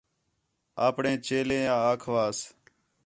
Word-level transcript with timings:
آپݨے 0.85 1.11
چیلیں 1.25 1.65
آکھیواس 1.89 2.39